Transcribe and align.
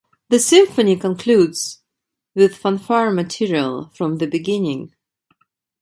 The 0.29 0.39
symphony 0.39 0.95
concludes 0.95 1.83
with 2.33 2.55
fanfare 2.57 3.11
material 3.11 3.91
from 3.93 4.17
the 4.17 4.25
beginning. 4.25 4.95